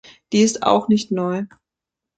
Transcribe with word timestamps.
Die 0.33 0.39
ist 0.41 0.63
auch 0.63 0.87
nicht 0.87 1.11
neu. 1.11 1.45